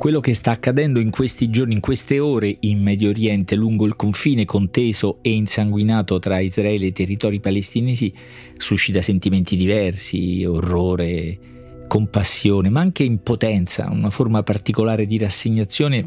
Quello 0.00 0.20
che 0.20 0.32
sta 0.32 0.52
accadendo 0.52 0.98
in 0.98 1.10
questi 1.10 1.50
giorni, 1.50 1.74
in 1.74 1.80
queste 1.80 2.20
ore 2.20 2.56
in 2.60 2.80
Medio 2.80 3.10
Oriente, 3.10 3.54
lungo 3.54 3.84
il 3.84 3.96
confine 3.96 4.46
conteso 4.46 5.18
e 5.20 5.30
insanguinato 5.32 6.18
tra 6.18 6.40
Israele 6.40 6.86
e 6.86 6.88
i 6.88 6.92
territori 6.92 7.38
palestinesi, 7.38 8.10
suscita 8.56 9.02
sentimenti 9.02 9.56
diversi, 9.56 10.42
orrore, 10.46 11.84
compassione, 11.86 12.70
ma 12.70 12.80
anche 12.80 13.02
impotenza, 13.02 13.90
una 13.90 14.08
forma 14.08 14.42
particolare 14.42 15.04
di 15.04 15.18
rassegnazione 15.18 16.06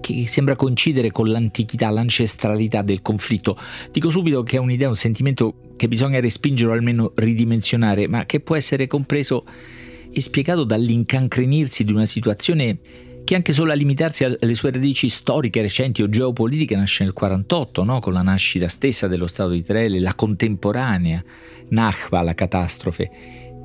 che 0.00 0.26
sembra 0.26 0.56
coincidere 0.56 1.10
con 1.10 1.28
l'antichità, 1.28 1.90
l'ancestralità 1.90 2.80
del 2.80 3.02
conflitto. 3.02 3.54
Dico 3.92 4.08
subito 4.08 4.42
che 4.44 4.56
è 4.56 4.60
un'idea, 4.60 4.88
un 4.88 4.96
sentimento 4.96 5.74
che 5.76 5.88
bisogna 5.88 6.20
respingere 6.20 6.70
o 6.70 6.74
almeno 6.74 7.12
ridimensionare, 7.14 8.08
ma 8.08 8.24
che 8.24 8.40
può 8.40 8.56
essere 8.56 8.86
compreso 8.86 9.44
e 10.10 10.20
spiegato 10.22 10.64
dall'incancrenirsi 10.64 11.84
di 11.84 11.92
una 11.92 12.06
situazione 12.06 12.78
che 13.26 13.34
anche 13.34 13.52
solo 13.52 13.72
a 13.72 13.74
limitarsi 13.74 14.22
alle 14.22 14.54
sue 14.54 14.70
radici 14.70 15.08
storiche, 15.08 15.60
recenti 15.60 16.00
o 16.00 16.08
geopolitiche 16.08 16.76
nasce 16.76 17.02
nel 17.02 17.12
48, 17.12 17.82
no? 17.82 17.98
con 17.98 18.12
la 18.12 18.22
nascita 18.22 18.68
stessa 18.68 19.08
dello 19.08 19.26
Stato 19.26 19.50
di 19.50 19.58
Israele, 19.58 19.98
la 19.98 20.14
contemporanea 20.14 21.22
Nachba, 21.70 22.22
la 22.22 22.34
catastrofe 22.34 23.10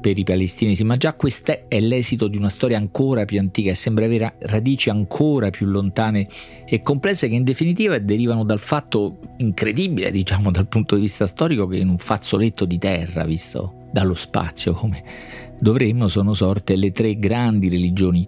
per 0.02 0.18
i 0.18 0.24
palestinesi, 0.24 0.84
ma 0.84 0.98
già 0.98 1.14
questo 1.14 1.68
è 1.68 1.80
l'esito 1.80 2.28
di 2.28 2.38
una 2.38 2.50
storia 2.50 2.78
ancora 2.78 3.24
più 3.26 3.38
antica 3.38 3.70
e 3.70 3.76
sembra 3.76 4.06
avere 4.06 4.34
radici 4.40 4.90
ancora 4.90 5.52
più 5.52 5.68
lontane 5.68 6.28
e 6.66 6.82
complesse 6.82 7.30
che 7.30 7.36
in 7.36 7.44
definitiva 7.44 8.00
derivano 8.00 8.44
dal 8.44 8.58
fatto 8.58 9.20
incredibile, 9.38 10.10
diciamo 10.10 10.50
dal 10.50 10.68
punto 10.68 10.96
di 10.96 11.02
vista 11.02 11.28
storico, 11.28 11.68
che 11.68 11.78
in 11.78 11.90
un 11.90 12.00
fazzoletto 12.00 12.66
di 12.66 12.80
terra 12.80 13.26
visto 13.26 13.76
dallo 13.92 14.16
spazio 14.16 14.74
come 14.74 15.04
dovremmo 15.60 16.08
sono 16.08 16.34
sorte 16.34 16.76
le 16.76 16.92
tre 16.92 17.20
grandi 17.20 17.70
religioni 17.70 18.28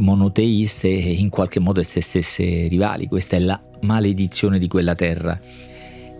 monoteiste 0.00 0.88
e 0.88 1.12
in 1.12 1.28
qualche 1.28 1.60
modo 1.60 1.80
esse 1.80 2.00
stesse 2.00 2.66
rivali. 2.66 3.06
Questa 3.06 3.36
è 3.36 3.38
la 3.38 3.60
maledizione 3.82 4.58
di 4.58 4.68
quella 4.68 4.94
terra. 4.94 5.38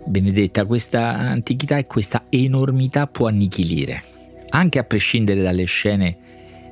Benedetta, 0.05 0.65
questa 0.65 1.17
antichità 1.17 1.77
e 1.77 1.85
questa 1.85 2.25
enormità 2.29 3.05
può 3.07 3.27
annichilire, 3.27 4.01
anche 4.49 4.79
a 4.79 4.83
prescindere 4.83 5.41
dalle 5.41 5.65
scene 5.65 6.17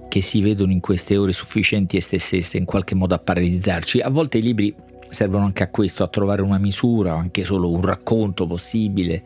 che 0.08 0.22
si 0.22 0.42
vedono 0.42 0.72
in 0.72 0.80
queste 0.80 1.16
ore 1.18 1.32
sufficienti 1.32 1.98
esse 1.98 2.18
stesse 2.18 2.58
in 2.58 2.66
qualche 2.66 2.96
modo 2.96 3.14
a 3.14 3.20
paralizzarci. 3.20 4.00
A 4.00 4.10
volte 4.10 4.40
i 4.40 4.42
libri 4.42 4.74
servono 5.10 5.46
anche 5.46 5.64
a 5.64 5.70
questo, 5.70 6.04
a 6.04 6.08
trovare 6.08 6.42
una 6.42 6.58
misura 6.58 7.16
o 7.16 7.18
anche 7.18 7.44
solo 7.44 7.70
un 7.70 7.82
racconto 7.82 8.46
possibile 8.48 9.24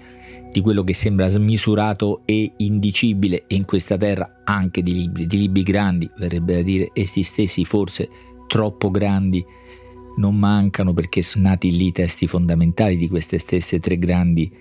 di 0.51 0.61
quello 0.61 0.83
che 0.83 0.93
sembra 0.93 1.27
smisurato 1.27 2.21
e 2.25 2.53
indicibile 2.57 3.45
e 3.47 3.55
in 3.55 3.65
questa 3.65 3.97
terra 3.97 4.41
anche 4.43 4.83
di 4.83 4.93
libri, 4.93 5.25
di 5.25 5.37
libri 5.37 5.63
grandi, 5.63 6.09
verrebbe 6.17 6.55
da 6.55 6.61
dire 6.61 6.89
essi 6.93 7.23
stessi 7.23 7.65
forse 7.65 8.09
troppo 8.47 8.91
grandi, 8.91 9.43
non 10.17 10.35
mancano 10.35 10.93
perché 10.93 11.23
sono 11.23 11.49
nati 11.49 11.75
lì 11.75 11.91
testi 11.91 12.27
fondamentali 12.27 12.97
di 12.97 13.07
queste 13.07 13.39
stesse 13.39 13.79
tre 13.79 13.97
grandi 13.97 14.51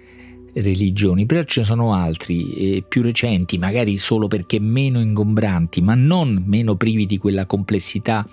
religioni, 0.55 1.27
però 1.27 1.43
ce 1.45 1.61
ne 1.61 1.67
sono 1.67 1.93
altri 1.95 2.53
eh, 2.55 2.85
più 2.87 3.03
recenti, 3.03 3.59
magari 3.59 3.97
solo 3.99 4.29
perché 4.29 4.61
meno 4.61 5.01
ingombranti, 5.01 5.81
ma 5.81 5.95
non 5.95 6.43
meno 6.47 6.75
privi 6.77 7.07
di 7.07 7.19
quella 7.19 7.47
complessità 7.47 8.27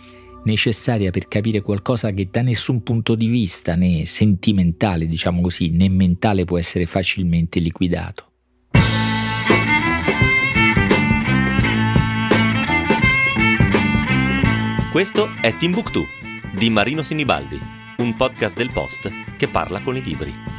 necessaria 0.44 1.12
per 1.12 1.28
capire 1.28 1.62
qualcosa 1.62 2.12
che 2.12 2.30
da 2.32 2.42
nessun 2.42 2.84
punto 2.84 3.16
di 3.16 3.28
vista 3.28 3.76
né 3.76 4.06
sentimentale, 4.06 5.08
diciamo 5.08 5.42
così, 5.42 5.70
né 5.70 5.90
mentale 5.90 6.46
può 6.46 6.58
essere 6.58 6.86
facilmente 6.86 7.60
liquidato. 7.60 8.26
Questo 14.92 15.30
è 15.42 15.56
Timbuktu 15.56 16.04
di 16.52 16.70
Marino 16.70 17.04
Sinibaldi, 17.04 17.60
un 17.98 18.16
podcast 18.16 18.58
del 18.58 18.72
Post 18.74 19.12
che 19.38 19.48
parla 19.48 19.80
con 19.82 19.96
i 19.96 20.02
libri. 20.02 20.59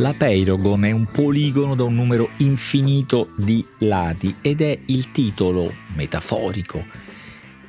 La 0.00 0.14
Peirogon 0.14 0.86
è 0.86 0.92
un 0.92 1.04
poligono 1.04 1.74
da 1.74 1.84
un 1.84 1.94
numero 1.94 2.30
infinito 2.38 3.32
di 3.36 3.62
lati 3.80 4.36
ed 4.40 4.62
è 4.62 4.78
il 4.86 5.12
titolo 5.12 5.70
metaforico 5.94 6.82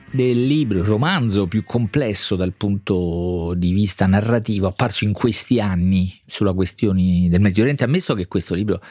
del 0.09 0.45
libro, 0.45 0.77
il 0.77 0.85
romanzo 0.85 1.45
più 1.47 1.65
complesso 1.65 2.37
dal 2.37 2.53
punto 2.53 3.53
di 3.57 3.73
vista 3.73 4.05
narrativo 4.05 4.67
apparso 4.67 5.03
in 5.03 5.11
questi 5.11 5.59
anni 5.59 6.09
sulla 6.25 6.53
questione 6.53 7.27
del 7.27 7.41
Medio 7.41 7.63
Oriente, 7.63 7.83
ammesso 7.83 8.13
che 8.13 8.27
questo 8.27 8.53
libro 8.53 8.81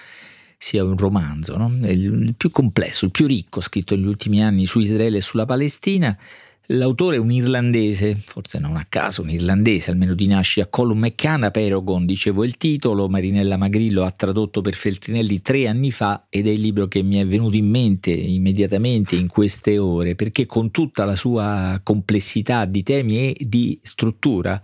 sia 0.59 0.85
un 0.85 0.99
romanzo, 0.99 1.57
no? 1.57 1.75
il 1.89 2.35
più 2.37 2.51
complesso, 2.51 3.07
il 3.07 3.11
più 3.11 3.27
ricco 3.27 3.63
scritto 3.63 3.97
negli 3.97 4.05
ultimi 4.05 4.45
anni 4.45 4.67
su 4.67 4.81
Israele 4.81 5.17
e 5.17 5.23
sulla 5.23 5.47
Palestina, 5.47 6.15
L'autore 6.67 7.17
è 7.17 7.19
un 7.19 7.33
irlandese, 7.33 8.15
forse 8.15 8.61
non 8.61 8.77
a 8.77 8.87
caso, 8.89 9.23
un 9.23 9.31
irlandese, 9.31 9.91
almeno 9.91 10.15
di 10.15 10.29
nascita, 10.29 10.69
Colum 10.69 11.01
McCann, 11.01 11.47
Perogon, 11.51 12.07
dicevo 12.07 12.45
il 12.45 12.57
titolo, 12.57 13.09
Marinella 13.09 13.57
Magrillo 13.57 14.05
ha 14.05 14.11
tradotto 14.13 14.61
per 14.61 14.75
Feltrinelli 14.75 15.43
tre 15.43 15.67
anni 15.67 15.91
fa 15.91 16.27
ed 16.29 16.47
è 16.47 16.51
il 16.51 16.61
libro 16.61 16.87
che 16.87 17.03
mi 17.03 17.17
è 17.17 17.27
venuto 17.27 17.57
in 17.57 17.69
mente 17.69 18.13
immediatamente 18.13 19.17
in 19.17 19.27
queste 19.27 19.79
ore, 19.79 20.15
perché 20.15 20.47
con 20.47 20.71
tutta 20.71 21.05
la 21.05 21.17
sua 21.17 21.81
complessità 21.83 22.67
di 22.67 22.85
temi 22.85 23.33
e 23.33 23.37
di 23.49 23.77
struttura 23.83 24.63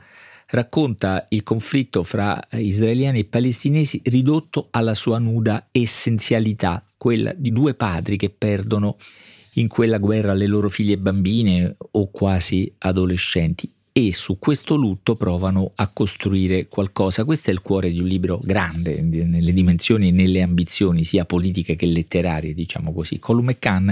racconta 0.50 1.26
il 1.30 1.42
conflitto 1.42 2.04
fra 2.04 2.40
israeliani 2.52 3.18
e 3.20 3.24
palestinesi 3.24 4.00
ridotto 4.04 4.68
alla 4.70 4.94
sua 4.94 5.18
nuda 5.18 5.66
essenzialità, 5.72 6.84
quella 6.96 7.32
di 7.36 7.50
due 7.50 7.74
padri 7.74 8.16
che 8.16 8.30
perdono 8.30 8.96
in 9.59 9.69
quella 9.69 9.99
guerra 9.99 10.34
le 10.34 10.47
loro 10.47 10.69
figlie 10.69 10.99
bambine 10.99 11.75
o 11.93 12.11
quasi 12.11 12.72
adolescenti 12.78 13.71
e 13.93 14.12
su 14.12 14.39
questo 14.39 14.77
lutto 14.77 15.15
provano 15.15 15.72
a 15.77 15.89
costruire 15.89 16.69
qualcosa. 16.69 17.25
Questo 17.25 17.49
è 17.49 17.55
il 17.55 17.62
cuore 17.62 17.91
di 17.91 17.99
un 17.99 18.06
libro 18.06 18.39
grande 18.43 19.00
nelle 19.00 19.55
dimensioni 19.55 20.09
e 20.09 20.11
nelle 20.11 20.43
ambizioni 20.43 21.03
sia 21.03 21.25
politiche 21.25 21.77
che 21.77 21.87
letterarie, 21.87 22.53
diciamo 22.53 22.93
così. 22.93 23.19
Colum 23.19 23.47
McCann 23.47 23.89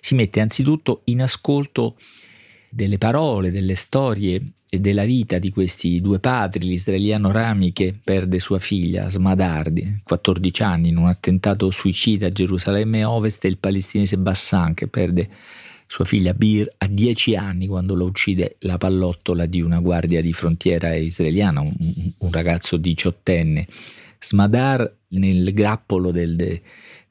si 0.00 0.14
mette 0.14 0.40
anzitutto 0.40 1.02
in 1.04 1.20
ascolto 1.20 1.96
delle 2.74 2.96
parole, 2.96 3.50
delle 3.50 3.74
storie 3.74 4.40
e 4.70 4.80
della 4.80 5.04
vita 5.04 5.38
di 5.38 5.50
questi 5.50 6.00
due 6.00 6.18
padri, 6.18 6.66
l'israeliano 6.66 7.30
Rami 7.30 7.72
che 7.72 7.94
perde 8.02 8.38
sua 8.38 8.58
figlia 8.58 9.10
Smadardi, 9.10 10.00
14 10.02 10.62
anni, 10.62 10.88
in 10.88 10.96
un 10.96 11.08
attentato 11.08 11.70
suicida 11.70 12.28
a 12.28 12.32
Gerusalemme 12.32 13.04
Ovest, 13.04 13.44
e 13.44 13.48
il 13.48 13.58
palestinese 13.58 14.16
Bassan 14.16 14.72
che 14.72 14.86
perde 14.86 15.28
sua 15.86 16.06
figlia 16.06 16.32
Bir 16.32 16.72
a 16.78 16.86
10 16.86 17.36
anni 17.36 17.66
quando 17.66 17.94
lo 17.94 18.06
uccide 18.06 18.56
la 18.60 18.78
pallottola 18.78 19.44
di 19.44 19.60
una 19.60 19.80
guardia 19.80 20.22
di 20.22 20.32
frontiera 20.32 20.94
israeliana, 20.94 21.60
un, 21.60 21.74
un 22.16 22.32
ragazzo 22.32 22.78
diciottenne. 22.78 23.66
Smadar 24.18 24.90
nel 25.08 25.52
grappolo 25.52 26.10
del, 26.10 26.34
de, 26.34 26.62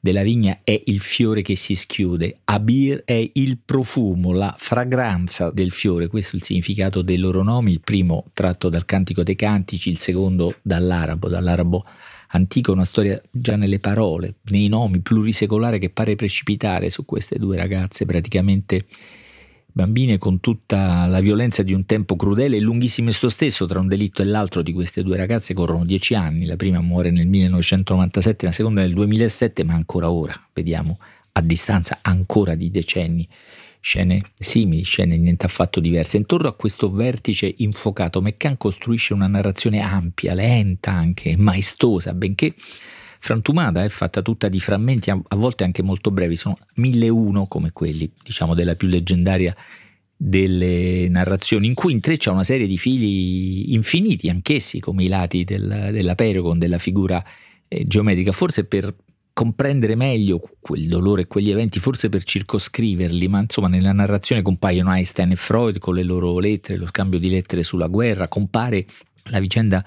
della 0.04 0.24
vigna 0.24 0.62
è 0.64 0.82
il 0.86 0.98
fiore 0.98 1.42
che 1.42 1.54
si 1.54 1.76
schiude, 1.76 2.40
Abir 2.46 3.04
è 3.04 3.30
il 3.34 3.58
profumo, 3.64 4.32
la 4.32 4.52
fragranza 4.58 5.52
del 5.52 5.70
fiore, 5.70 6.08
questo 6.08 6.32
è 6.32 6.38
il 6.40 6.42
significato 6.42 7.02
dei 7.02 7.18
loro 7.18 7.44
nomi, 7.44 7.70
il 7.70 7.80
primo 7.80 8.24
tratto 8.32 8.68
dal 8.68 8.84
Cantico 8.84 9.22
dei 9.22 9.36
Cantici, 9.36 9.90
il 9.90 9.98
secondo 9.98 10.56
dall'arabo, 10.60 11.28
dall'arabo 11.28 11.84
antico, 12.30 12.72
una 12.72 12.84
storia 12.84 13.22
già 13.30 13.54
nelle 13.54 13.78
parole, 13.78 14.38
nei 14.46 14.66
nomi, 14.66 14.98
plurisecolare 14.98 15.78
che 15.78 15.90
pare 15.90 16.16
precipitare 16.16 16.90
su 16.90 17.04
queste 17.04 17.38
due 17.38 17.56
ragazze 17.56 18.04
praticamente 18.04 18.86
bambine 19.72 20.18
con 20.18 20.40
tutta 20.40 21.06
la 21.06 21.20
violenza 21.20 21.62
di 21.62 21.72
un 21.72 21.86
tempo 21.86 22.14
crudele 22.14 22.56
e 22.56 22.60
lunghissimo 22.60 23.08
esso 23.08 23.28
stesso, 23.28 23.66
tra 23.66 23.80
un 23.80 23.88
delitto 23.88 24.22
e 24.22 24.26
l'altro 24.26 24.62
di 24.62 24.72
queste 24.72 25.02
due 25.02 25.16
ragazze 25.16 25.54
corrono 25.54 25.84
dieci 25.84 26.14
anni, 26.14 26.44
la 26.44 26.56
prima 26.56 26.80
muore 26.80 27.10
nel 27.10 27.26
1997, 27.26 28.46
la 28.46 28.52
seconda 28.52 28.82
nel 28.82 28.92
2007, 28.92 29.64
ma 29.64 29.74
ancora 29.74 30.10
ora, 30.10 30.34
vediamo, 30.52 30.98
a 31.32 31.40
distanza 31.40 31.98
ancora 32.02 32.54
di 32.54 32.70
decenni, 32.70 33.26
scene 33.80 34.22
simili, 34.38 34.82
scene 34.82 35.16
niente 35.16 35.46
affatto 35.46 35.80
diverse. 35.80 36.16
Intorno 36.16 36.48
a 36.48 36.54
questo 36.54 36.90
vertice 36.90 37.52
infuocato, 37.58 38.20
McCann 38.20 38.54
costruisce 38.56 39.14
una 39.14 39.26
narrazione 39.26 39.80
ampia, 39.80 40.34
lenta 40.34 40.92
anche, 40.92 41.36
maestosa, 41.36 42.12
benché 42.14 42.54
frantumata, 43.22 43.84
è 43.84 43.88
fatta 43.88 44.20
tutta 44.20 44.48
di 44.48 44.58
frammenti, 44.58 45.08
a, 45.08 45.22
volte 45.36 45.62
anche 45.62 45.80
molto 45.84 46.10
brevi, 46.10 46.34
sono 46.34 46.58
mille 46.74 47.08
uno 47.08 47.46
come 47.46 47.70
quelli, 47.70 48.10
diciamo, 48.20 48.52
della 48.52 48.74
più 48.74 48.88
leggendaria 48.88 49.54
delle 50.16 51.06
narrazioni, 51.08 51.68
in 51.68 51.74
cui 51.74 51.92
intreccia 51.92 52.32
una 52.32 52.42
serie 52.42 52.66
di 52.66 52.76
fili 52.76 53.74
infiniti, 53.74 54.28
anch'essi 54.28 54.80
come 54.80 55.04
i 55.04 55.08
lati 55.08 55.44
del, 55.44 55.90
della 55.92 56.16
Peregon, 56.16 56.58
della 56.58 56.78
figura 56.78 57.24
eh, 57.68 57.86
geometrica, 57.86 58.32
forse 58.32 58.64
per 58.64 58.92
comprendere 59.32 59.94
meglio 59.94 60.42
quel 60.58 60.88
dolore 60.88 61.22
e 61.22 61.26
quegli 61.28 61.52
eventi, 61.52 61.78
forse 61.78 62.08
per 62.08 62.24
circoscriverli, 62.24 63.28
ma 63.28 63.40
insomma 63.40 63.68
nella 63.68 63.92
narrazione 63.92 64.42
compaiono 64.42 64.92
Einstein 64.92 65.30
e 65.30 65.36
Freud 65.36 65.78
con 65.78 65.94
le 65.94 66.02
loro 66.02 66.40
lettere, 66.40 66.76
lo 66.76 66.88
scambio 66.88 67.20
di 67.20 67.30
lettere 67.30 67.62
sulla 67.62 67.86
guerra, 67.86 68.26
compare 68.26 68.84
la 69.26 69.38
vicenda 69.38 69.84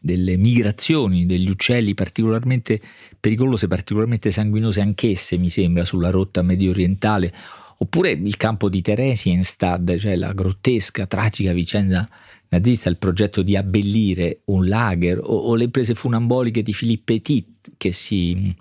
delle 0.00 0.36
migrazioni 0.36 1.26
degli 1.26 1.50
uccelli 1.50 1.92
particolarmente 1.94 2.80
pericolose, 3.20 3.68
particolarmente 3.68 4.30
sanguinose 4.30 4.80
anch'esse, 4.80 5.36
mi 5.36 5.50
sembra, 5.50 5.84
sulla 5.84 6.10
rotta 6.10 6.42
medio 6.42 6.70
orientale, 6.70 7.32
oppure 7.76 8.10
il 8.10 8.36
campo 8.36 8.68
di 8.70 8.80
Theresienstadt, 8.80 9.96
cioè 9.96 10.16
la 10.16 10.32
grottesca, 10.32 11.06
tragica 11.06 11.52
vicenda 11.52 12.08
nazista, 12.48 12.88
il 12.88 12.96
progetto 12.96 13.42
di 13.42 13.56
abbellire 13.56 14.40
un 14.46 14.66
lager, 14.66 15.18
o, 15.18 15.22
o 15.22 15.54
le 15.54 15.68
prese 15.68 15.94
funamboliche 15.94 16.62
di 16.62 16.72
Philippe 16.72 17.12
Petit 17.12 17.46
che 17.76 17.92
si 17.92 18.54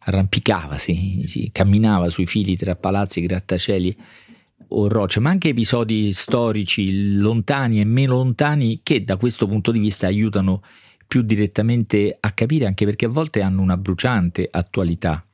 arrampicava, 0.00 0.76
si, 0.76 1.24
si 1.26 1.50
camminava 1.52 2.10
sui 2.10 2.26
fili 2.26 2.56
tra 2.56 2.74
palazzi, 2.74 3.20
grattacieli 3.20 3.96
o 4.70 4.88
rocce, 4.88 5.20
ma 5.20 5.30
anche 5.30 5.50
episodi 5.50 6.12
storici 6.12 7.16
lontani 7.16 7.80
e 7.80 7.84
meno 7.84 8.14
lontani 8.14 8.80
che 8.82 9.04
da 9.04 9.16
questo 9.16 9.46
punto 9.46 9.70
di 9.70 9.78
vista 9.78 10.06
aiutano 10.06 10.62
più 11.06 11.22
direttamente 11.22 12.16
a 12.18 12.32
capire, 12.32 12.66
anche 12.66 12.84
perché 12.84 13.04
a 13.06 13.08
volte 13.08 13.42
hanno 13.42 13.62
una 13.62 13.76
bruciante 13.76 14.48
attualità. 14.50 15.24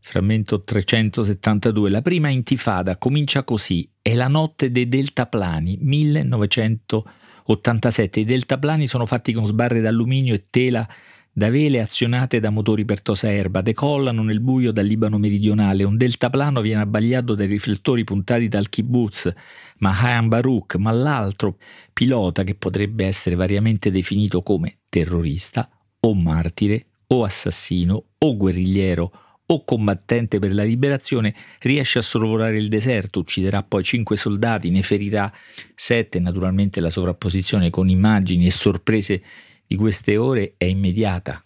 Frammento 0.00 0.62
372. 0.62 1.90
La 1.90 2.02
prima 2.02 2.28
intifada 2.28 2.96
comincia 2.96 3.44
così. 3.44 3.88
È 4.00 4.14
la 4.14 4.28
notte 4.28 4.70
dei 4.70 4.88
deltaplani, 4.88 5.78
1987. 5.80 8.20
I 8.20 8.24
deltaplani 8.24 8.86
sono 8.86 9.04
fatti 9.04 9.32
con 9.32 9.46
sbarre 9.46 9.80
d'alluminio 9.80 10.34
e 10.34 10.46
tela 10.48 10.88
da 11.32 11.48
vele 11.48 11.80
azionate 11.80 12.40
da 12.40 12.50
motori 12.50 12.84
per 12.84 13.02
tosaerba, 13.02 13.60
decollano 13.60 14.22
nel 14.22 14.40
buio 14.40 14.72
dal 14.72 14.86
Libano 14.86 15.18
meridionale, 15.18 15.84
un 15.84 15.96
deltaplano 15.96 16.60
viene 16.60 16.80
abbagliato 16.80 17.34
dai 17.34 17.46
riflettori 17.46 18.04
puntati 18.04 18.48
dal 18.48 18.68
kibbutz 18.68 19.32
Mahan 19.78 20.28
Baruch, 20.28 20.74
ma 20.76 20.90
l'altro 20.90 21.56
pilota, 21.92 22.42
che 22.42 22.54
potrebbe 22.54 23.06
essere 23.06 23.36
variamente 23.36 23.90
definito 23.90 24.42
come 24.42 24.80
terrorista, 24.88 25.70
o 26.00 26.14
martire, 26.14 26.86
o 27.08 27.22
assassino, 27.22 28.04
o 28.18 28.36
guerrigliero, 28.36 29.12
o 29.46 29.64
combattente 29.64 30.38
per 30.38 30.54
la 30.54 30.62
liberazione, 30.62 31.34
riesce 31.60 31.98
a 31.98 32.02
sorvolare 32.02 32.56
il 32.56 32.68
deserto, 32.68 33.20
ucciderà 33.20 33.62
poi 33.62 33.82
cinque 33.82 34.16
soldati, 34.16 34.70
ne 34.70 34.82
ferirà 34.82 35.32
sette, 35.74 36.20
naturalmente 36.20 36.80
la 36.80 36.90
sovrapposizione 36.90 37.70
con 37.70 37.88
immagini 37.88 38.46
e 38.46 38.50
sorprese 38.50 39.22
di 39.70 39.76
queste 39.76 40.16
ore 40.16 40.54
è 40.56 40.64
immediata. 40.64 41.40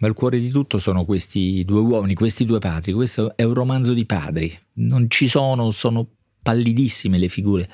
Ma 0.00 0.08
il 0.08 0.12
cuore 0.12 0.38
di 0.38 0.50
tutto 0.50 0.78
sono 0.78 1.06
questi 1.06 1.64
due 1.64 1.80
uomini, 1.80 2.12
questi 2.12 2.44
due 2.44 2.58
padri. 2.58 2.92
Questo 2.92 3.34
è 3.34 3.44
un 3.44 3.54
romanzo 3.54 3.94
di 3.94 4.04
padri. 4.04 4.54
Non 4.74 5.08
ci 5.08 5.26
sono, 5.26 5.70
sono 5.70 6.06
pallidissime 6.42 7.16
le 7.16 7.28
figure 7.28 7.66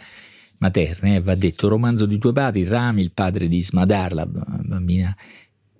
materne. 0.58 1.16
Eh, 1.16 1.20
va 1.20 1.34
detto, 1.34 1.66
romanzo 1.66 2.06
di 2.06 2.16
due 2.18 2.32
padri. 2.32 2.62
Rami, 2.62 3.02
il 3.02 3.10
padre 3.10 3.48
di 3.48 3.60
Smadar, 3.60 4.12
la 4.12 4.24
bambina 4.24 5.16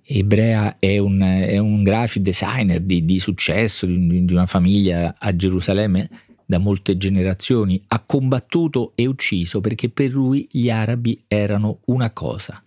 ebrea, 0.05 0.79
è 0.79 0.97
un, 0.97 1.21
è 1.21 1.57
un 1.57 1.81
graphic 1.81 2.23
designer 2.23 2.81
di, 2.81 3.05
di 3.05 3.17
successo, 3.19 3.85
di, 3.85 4.25
di 4.25 4.33
una 4.33 4.47
famiglia 4.47 5.15
a 5.17 5.33
Gerusalemme 5.33 6.09
da 6.45 6.57
molte 6.57 6.97
generazioni. 6.97 7.81
Ha 7.87 8.01
combattuto 8.01 8.91
e 8.95 9.05
ucciso 9.05 9.61
perché 9.61 9.87
per 9.87 10.11
lui 10.11 10.45
gli 10.51 10.69
arabi 10.69 11.23
erano 11.25 11.79
una 11.85 12.11
cosa 12.11 12.61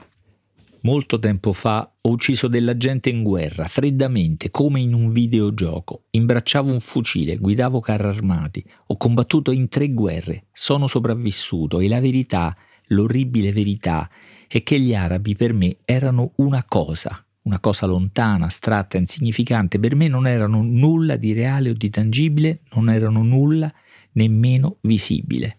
Molto 0.86 1.18
tempo 1.18 1.52
fa 1.52 1.96
ho 2.00 2.08
ucciso 2.08 2.46
della 2.46 2.76
gente 2.76 3.10
in 3.10 3.24
guerra, 3.24 3.66
freddamente, 3.66 4.52
come 4.52 4.78
in 4.78 4.94
un 4.94 5.10
videogioco. 5.10 6.04
Imbracciavo 6.10 6.70
un 6.70 6.78
fucile, 6.78 7.38
guidavo 7.38 7.80
carri 7.80 8.06
armati, 8.06 8.64
ho 8.86 8.96
combattuto 8.96 9.50
in 9.50 9.66
tre 9.66 9.92
guerre, 9.92 10.44
sono 10.52 10.86
sopravvissuto 10.86 11.80
e 11.80 11.88
la 11.88 12.00
verità, 12.00 12.56
l'orribile 12.90 13.50
verità, 13.50 14.08
è 14.46 14.62
che 14.62 14.78
gli 14.78 14.94
arabi 14.94 15.34
per 15.34 15.54
me 15.54 15.78
erano 15.84 16.34
una 16.36 16.62
cosa, 16.62 17.20
una 17.42 17.58
cosa 17.58 17.86
lontana, 17.86 18.46
astratta, 18.46 18.96
insignificante, 18.96 19.80
per 19.80 19.96
me 19.96 20.06
non 20.06 20.24
erano 20.24 20.62
nulla 20.62 21.16
di 21.16 21.32
reale 21.32 21.70
o 21.70 21.72
di 21.72 21.90
tangibile, 21.90 22.60
non 22.74 22.90
erano 22.90 23.24
nulla 23.24 23.74
nemmeno 24.12 24.76
visibile. 24.82 25.58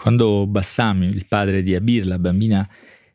Quando 0.00 0.46
Bassam, 0.46 1.02
il 1.02 1.26
padre 1.26 1.64
di 1.64 1.74
Abir, 1.74 2.06
la 2.06 2.20
bambina 2.20 2.68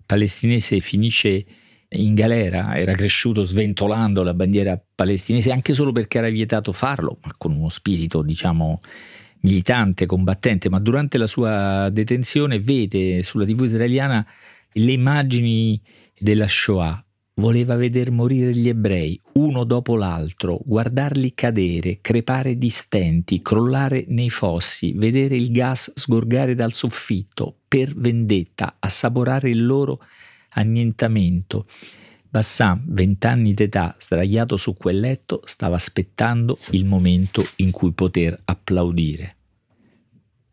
palestinese 0.05 0.79
finisce 0.79 1.45
in 1.89 2.13
galera, 2.15 2.75
era 2.75 2.93
cresciuto 2.93 3.43
sventolando 3.43 4.23
la 4.23 4.33
bandiera 4.33 4.81
palestinese 4.95 5.51
anche 5.51 5.73
solo 5.73 5.91
perché 5.91 6.17
era 6.17 6.29
vietato 6.29 6.71
farlo, 6.71 7.17
ma 7.23 7.33
con 7.37 7.55
uno 7.55 7.69
spirito, 7.69 8.21
diciamo, 8.21 8.79
militante, 9.41 10.05
combattente, 10.05 10.69
ma 10.69 10.79
durante 10.79 11.17
la 11.17 11.27
sua 11.27 11.89
detenzione 11.89 12.59
vede 12.59 13.21
sulla 13.23 13.45
TV 13.45 13.63
israeliana 13.63 14.25
le 14.71 14.91
immagini 14.91 15.79
della 16.17 16.47
Shoah, 16.47 17.03
voleva 17.35 17.75
veder 17.75 18.11
morire 18.11 18.55
gli 18.55 18.69
ebrei, 18.69 19.19
uno 19.33 19.63
dopo 19.63 19.95
l'altro, 19.95 20.59
guardarli 20.63 21.33
cadere, 21.33 21.99
crepare 22.01 22.57
di 22.57 22.69
stenti, 22.69 23.41
crollare 23.41 24.05
nei 24.07 24.29
fossi, 24.29 24.93
vedere 24.93 25.35
il 25.35 25.51
gas 25.51 25.91
sgorgare 25.95 26.55
dal 26.55 26.73
soffitto, 26.73 27.57
per 27.73 27.95
vendetta, 27.95 28.75
assaporare 28.77 29.49
il 29.49 29.65
loro 29.65 29.99
annientamento. 30.49 31.65
Bassam, 32.29 32.83
vent'anni 32.85 33.55
d'età, 33.55 33.95
sdraiato 33.97 34.57
su 34.57 34.75
quel 34.75 34.99
letto, 34.99 35.41
stava 35.43 35.75
aspettando 35.75 36.59
il 36.69 36.85
momento 36.85 37.43
in 37.55 37.71
cui 37.71 37.91
poter 37.93 38.39
applaudire. 38.45 39.37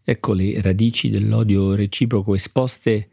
Ecco 0.03 0.33
le 0.33 0.63
radici 0.63 1.11
dell'odio 1.11 1.75
reciproco 1.75 2.35
esposte, 2.35 3.11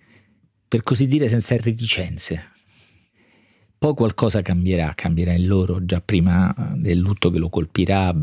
per 0.70 0.84
così 0.84 1.06
dire, 1.06 1.28
senza 1.28 1.58
reticenze, 1.58 2.52
poi 3.78 3.94
qualcosa 3.94 4.42
cambierà, 4.42 4.94
cambierà 4.96 5.34
in 5.34 5.48
loro, 5.48 5.84
già 5.84 6.00
prima 6.00 6.74
del 6.78 6.98
lutto 6.98 7.30
che 7.30 7.40
lo 7.40 7.50
colpirà. 7.50 8.16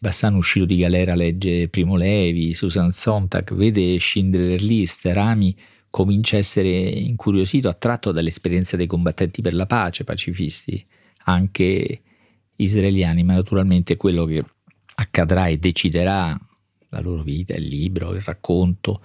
Bassano 0.00 0.36
uscito 0.36 0.64
di 0.64 0.76
galera 0.76 1.16
legge 1.16 1.68
Primo 1.68 1.96
Levi, 1.96 2.54
Susan 2.54 2.92
Sontag, 2.92 3.52
vede 3.54 3.98
Schindler 3.98 4.62
List, 4.62 5.06
Rami 5.06 5.56
comincia 5.90 6.36
a 6.36 6.38
essere 6.38 6.68
incuriosito, 6.68 7.68
attratto 7.68 8.12
dall'esperienza 8.12 8.76
dei 8.76 8.86
combattenti 8.86 9.42
per 9.42 9.54
la 9.54 9.66
pace, 9.66 10.04
pacifisti, 10.04 10.84
anche 11.24 12.02
israeliani, 12.56 13.24
ma 13.24 13.34
naturalmente 13.34 13.96
quello 13.96 14.24
che 14.24 14.44
accadrà 14.94 15.48
e 15.48 15.58
deciderà 15.58 16.38
la 16.90 17.00
loro 17.00 17.22
vita, 17.22 17.54
il 17.54 17.66
libro, 17.66 18.14
il 18.14 18.22
racconto, 18.22 19.02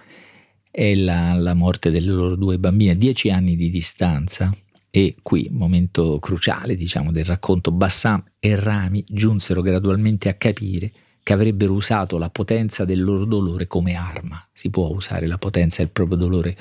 è 0.69 0.93
la, 0.93 1.33
la 1.33 1.53
morte 1.55 1.89
delle 1.89 2.11
loro 2.11 2.35
due 2.35 2.59
bambine, 2.59 2.95
dieci 2.95 3.29
anni 3.29 3.55
di 3.55 3.69
distanza, 3.69 4.55
e 4.95 5.15
qui, 5.23 5.47
momento 5.49 6.19
cruciale 6.19 6.75
diciamo, 6.75 7.11
del 7.11 7.25
racconto, 7.25 7.71
Bassam 7.71 8.23
e 8.37 8.55
Rami 8.55 9.03
giunsero 9.07 9.63
gradualmente 9.63 10.29
a 10.29 10.35
capire 10.35 10.91
che 11.23 11.33
avrebbero 11.33 11.73
usato 11.73 12.19
la 12.19 12.29
potenza 12.29 12.85
del 12.85 13.03
loro 13.03 13.25
dolore 13.25 13.65
come 13.65 13.95
arma. 13.95 14.39
Si 14.53 14.69
può 14.69 14.89
usare 14.89 15.25
la 15.25 15.39
potenza 15.39 15.81
del 15.81 15.89
proprio 15.89 16.17
dolore 16.17 16.55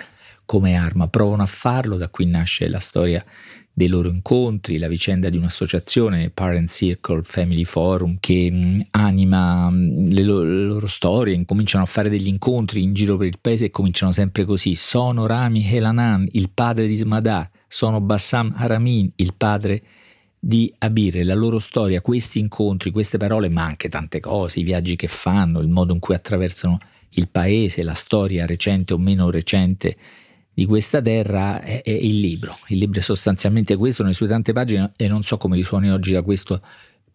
come 0.47 0.77
arma, 0.77 1.09
provano 1.09 1.43
a 1.43 1.47
farlo, 1.47 1.99
da 1.99 2.09
qui 2.09 2.25
nasce 2.25 2.71
la 2.71 2.79
storia 2.79 3.23
dei 3.71 3.89
loro 3.89 4.09
incontri, 4.09 4.79
la 4.79 4.89
vicenda 4.89 5.29
di 5.29 5.37
un'associazione, 5.37 6.31
Parent 6.31 6.71
Circle 6.71 7.23
Family 7.25 7.65
Forum, 7.65 8.17
che 8.19 8.51
mh, 8.51 8.87
anima 8.93 9.69
mh, 9.69 10.09
le, 10.09 10.23
lo- 10.23 10.43
le, 10.43 10.65
loro 10.65 10.87
storie, 10.87 11.35
incominciano 11.35 11.85
a 11.85 11.87
fare 11.87 12.09
degli 12.09 12.29
incontri 12.29 12.83
in 12.83 12.95
giro 12.95 13.19
per 13.19 13.27
il 13.27 13.39
paese 13.39 13.67
e 13.67 13.71
cominciano 13.71 14.11
sempre 14.11 14.47
così. 14.47 14.75
Sono 14.75 15.27
Rami 15.27 15.71
Helanan, 15.71 16.27
il 16.33 16.49
padre 16.49 16.87
di 16.87 16.97
Smadar, 16.97 17.51
sono 17.73 18.03
Bassam 18.03 18.53
Haramin, 18.55 19.11
il 19.17 19.33
padre 19.35 19.83
di 20.39 20.71
Abir, 20.77 21.25
la 21.25 21.33
loro 21.33 21.59
storia, 21.59 22.03
questi 22.03 22.39
incontri, 22.39 22.91
queste 22.91 23.17
parole, 23.17 23.49
ma 23.49 23.65
anche 23.65 23.89
tante 23.89 24.21
cose, 24.21 24.61
i 24.61 24.63
viaggi 24.63 24.95
che 24.95 25.07
fanno, 25.07 25.61
il 25.61 25.69
modo 25.69 25.95
in 25.95 25.99
cui 25.99 26.15
attraversano 26.15 26.79
il 27.11 27.31
paese, 27.31 27.83
la 27.83 27.95
storia 27.95 28.45
recente 28.45 28.93
o 28.93 28.99
meno 28.99 29.31
recente 29.31 29.97
di 30.53 30.67
questa 30.67 31.01
terra 31.01 31.63
è, 31.63 31.81
è, 31.81 31.91
il 31.91 32.21
libro. 32.21 32.55
Il 32.69 32.77
libro 32.77 33.01
è 33.01 33.03
sostanzialmente 33.03 33.75
questo 33.77 34.03
nelle 34.03 34.15
sue 34.15 34.29
tante 34.29 34.53
pagine 34.53 34.93
e 34.95 35.09
non 35.09 35.23
so 35.23 35.39
come 35.39 35.57
risuoni 35.57 35.91
oggi 35.91 36.13
da 36.13 36.21
questo 36.21 36.61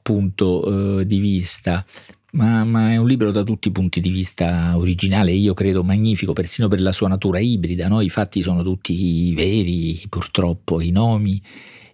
punto 0.01 1.01
eh, 1.01 1.05
di 1.05 1.19
vista. 1.19 1.85
Ma, 2.33 2.65
ma, 2.65 2.91
è 2.91 2.97
un 2.97 3.07
libro 3.07 3.31
da 3.31 3.43
tutti 3.43 3.69
i 3.69 3.71
punti 3.71 4.01
di 4.01 4.09
vista 4.09 4.77
originale, 4.77 5.31
io 5.31 5.53
credo 5.53 5.83
magnifico, 5.83 6.33
persino 6.33 6.67
per 6.67 6.81
la 6.81 6.91
sua 6.91 7.07
natura 7.07 7.39
ibrida. 7.39 7.87
No? 7.87 8.01
I 8.01 8.09
fatti 8.09 8.41
sono 8.41 8.63
tutti 8.63 9.33
veri, 9.33 9.99
purtroppo, 10.09 10.81
i 10.81 10.91
nomi, 10.91 11.41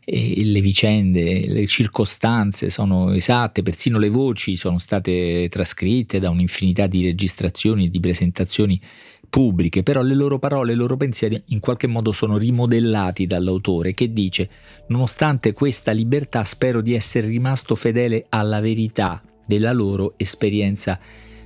le 0.06 0.60
vicende, 0.60 1.48
le 1.48 1.66
circostanze 1.68 2.70
sono 2.70 3.12
esatte, 3.14 3.62
persino 3.62 3.98
le 4.00 4.10
voci 4.10 4.56
sono 4.56 4.80
state 4.80 5.48
trascritte 5.50 6.20
da 6.20 6.30
un'infinità 6.30 6.88
di 6.88 7.04
registrazioni 7.04 7.86
e 7.86 7.90
di 7.90 8.00
presentazioni 8.00 8.82
pubbliche, 9.30 9.82
però 9.82 10.02
le 10.02 10.14
loro 10.14 10.40
parole, 10.40 10.74
i 10.74 10.76
loro 10.76 10.98
pensieri 10.98 11.42
in 11.48 11.60
qualche 11.60 11.88
modo 11.88 12.12
sono 12.12 12.38
rimodellati 12.38 13.26
dall'autore 13.26 13.94
che 13.94 14.12
dice, 14.12 14.50
nonostante 14.88 15.54
questa 15.54 15.92
libertà 15.92 16.44
spero 16.44 16.82
di 16.82 16.94
essere 16.94 17.28
rimasto 17.28 17.76
fedele 17.76 18.26
alla 18.30 18.60
verità 18.60 19.22
della 19.46 19.72
loro 19.72 20.14
esperienza 20.18 21.00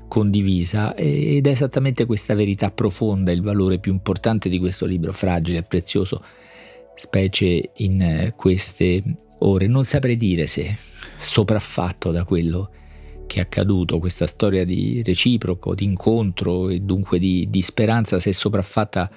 condivisa 0.07 0.95
ed 0.95 1.45
è 1.45 1.49
esattamente 1.49 2.05
questa 2.05 2.33
verità 2.33 2.71
profonda 2.71 3.31
il 3.31 3.41
valore 3.41 3.79
più 3.79 3.91
importante 3.91 4.49
di 4.49 4.57
questo 4.57 4.85
libro 4.85 5.11
fragile 5.11 5.59
e 5.59 5.63
prezioso 5.63 6.23
specie 6.95 7.71
in 7.77 8.33
queste 8.35 9.03
ore. 9.39 9.67
Non 9.67 9.85
saprei 9.85 10.17
dire 10.17 10.47
se 10.47 10.75
sopraffatto 11.17 12.11
da 12.11 12.23
quello 12.23 12.71
che 13.27 13.39
è 13.39 13.41
accaduto, 13.41 13.99
questa 13.99 14.25
storia 14.25 14.65
di 14.65 15.03
reciproco, 15.03 15.75
di 15.75 15.83
incontro 15.83 16.69
e 16.69 16.79
dunque 16.79 17.19
di, 17.19 17.47
di 17.49 17.61
speranza, 17.61 18.19
se 18.19 18.31
sopraffatta 18.33 19.11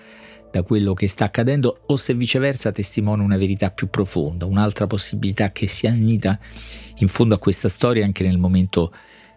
da 0.50 0.62
quello 0.62 0.94
che 0.94 1.06
sta 1.06 1.26
accadendo 1.26 1.82
o 1.86 1.96
se 1.96 2.14
viceversa 2.14 2.72
testimonia 2.72 3.24
una 3.24 3.36
verità 3.36 3.70
più 3.70 3.88
profonda, 3.88 4.46
un'altra 4.46 4.86
possibilità 4.86 5.52
che 5.52 5.66
si 5.66 5.86
è 5.86 5.90
unita 5.90 6.38
in 6.96 7.08
fondo 7.08 7.34
a 7.34 7.38
questa 7.38 7.68
storia 7.68 8.04
anche 8.04 8.24
nel 8.24 8.38
momento 8.38 8.92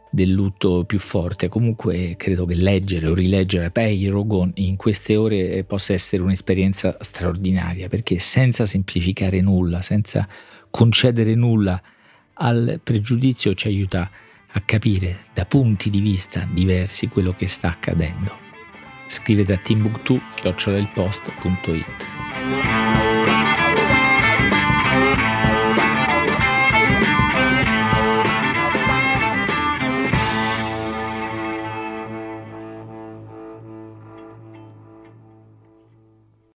del 0.09 0.29
lutto 0.29 0.83
più 0.85 0.99
forte. 0.99 1.47
Comunque 1.47 2.15
credo 2.17 2.45
che 2.45 2.55
leggere 2.55 3.07
o 3.07 3.13
rileggere 3.13 3.71
Pei 3.71 4.07
Rogon 4.07 4.51
in 4.55 4.75
queste 4.75 5.15
ore 5.15 5.63
possa 5.63 5.93
essere 5.93 6.21
un'esperienza 6.21 6.97
straordinaria 6.99 7.87
perché 7.87 8.19
senza 8.19 8.65
semplificare 8.65 9.41
nulla, 9.41 9.81
senza 9.81 10.27
concedere 10.69 11.33
nulla 11.33 11.81
al 12.35 12.79
pregiudizio 12.83 13.53
ci 13.55 13.67
aiuta 13.67 14.09
a 14.55 14.61
capire 14.61 15.17
da 15.33 15.45
punti 15.45 15.89
di 15.89 15.99
vista 15.99 16.47
diversi 16.51 17.07
quello 17.07 17.33
che 17.33 17.47
sta 17.47 17.69
accadendo. 17.69 18.52
Scrivete 19.13 19.53
a 19.53 19.57
timbuktu.it 19.57 20.21